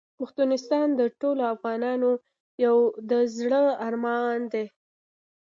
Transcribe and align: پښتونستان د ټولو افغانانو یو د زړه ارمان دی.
پښتونستان 0.19 0.87
د 0.99 1.01
ټولو 1.21 1.43
افغانانو 1.55 2.11
یو 2.65 2.77
د 3.09 3.11
زړه 3.37 3.63
ارمان 3.87 4.39
دی. 4.53 4.65